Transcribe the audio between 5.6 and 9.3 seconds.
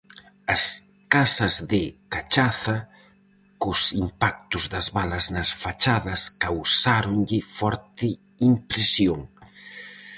fachadas, causáronlle forte impresión.